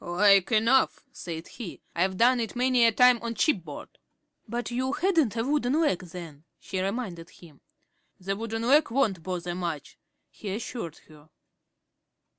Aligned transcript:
"Like 0.03 0.51
enough," 0.51 1.03
said 1.11 1.47
he. 1.47 1.79
"I've 1.95 2.17
done 2.17 2.39
it 2.39 2.55
many 2.55 2.85
a 2.87 2.91
time 2.91 3.19
on 3.21 3.35
shipboard." 3.35 3.99
"But 4.47 4.71
you 4.71 4.93
hadn't 4.93 5.37
a 5.37 5.43
wooden 5.43 5.79
leg 5.79 5.99
then," 5.99 6.43
she 6.59 6.81
reminded 6.81 7.29
him. 7.29 7.61
"The 8.19 8.35
wooden 8.35 8.63
leg 8.63 8.89
won't 8.89 9.21
bother 9.21 9.53
much," 9.53 9.99
he 10.31 10.55
assured 10.55 10.97
her. 11.07 11.29